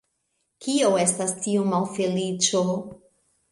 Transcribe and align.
Kio 0.65 0.89
estas 1.03 1.35
tiu 1.45 1.67
malfeliĉo? 1.75 2.65